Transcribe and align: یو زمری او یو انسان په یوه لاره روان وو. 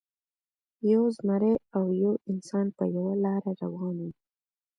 یو 0.91 1.03
زمری 1.17 1.53
او 1.77 1.85
یو 2.01 2.13
انسان 2.31 2.65
په 2.77 2.83
یوه 2.95 3.13
لاره 3.23 3.51
روان 3.61 3.95
وو. 4.01 4.09